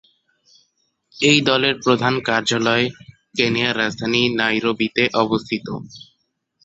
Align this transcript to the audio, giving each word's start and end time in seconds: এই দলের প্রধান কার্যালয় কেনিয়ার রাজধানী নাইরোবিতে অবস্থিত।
এই 1.15 1.39
দলের 1.49 1.75
প্রধান 1.83 2.13
কার্যালয় 2.27 2.85
কেনিয়ার 3.35 3.79
রাজধানী 3.81 4.21
নাইরোবিতে 4.39 5.03
অবস্থিত। 5.23 5.67